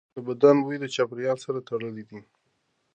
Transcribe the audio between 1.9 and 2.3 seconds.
دی.